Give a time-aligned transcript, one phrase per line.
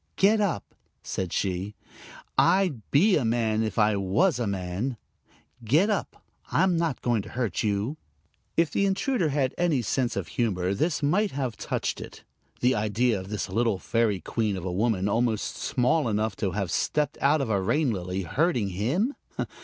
[0.15, 0.73] "Get up,"
[1.03, 1.75] said she.
[2.35, 4.97] "I'd be a man if I was a man.
[5.63, 6.23] Get up.
[6.51, 7.97] I'm not going to hurt you."
[8.57, 12.23] If the intruder had any sense of humor, this might have touched it;
[12.61, 16.71] the idea of this little fairy queen of a woman, almost small enough to have
[16.71, 19.13] stepped out of a rain lily, hurting him!